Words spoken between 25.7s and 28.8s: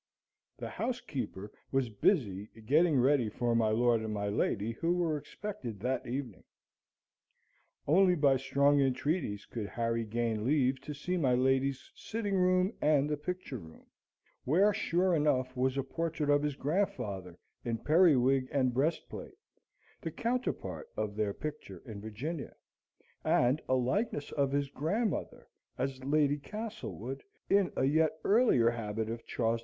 as Lady Castlewood, in a yet earlier